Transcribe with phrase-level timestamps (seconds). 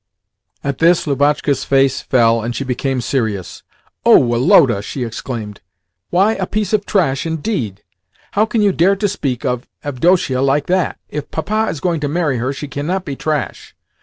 [0.63, 3.61] At this Lubotshka's face fell, and she became serious.
[4.03, 5.61] "Oh, Woloda!" she exclaimed.
[6.09, 7.83] "Why 'a piece of trash' indeed?
[8.31, 10.97] How can you dare to speak of Avdotia like that?
[11.09, 13.75] If Papa is going to marry her she cannot be 'trash.